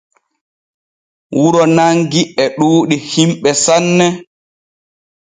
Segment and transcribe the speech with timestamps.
[1.37, 4.05] Wuro Nangi e ɗuuɗi himɓe sanne.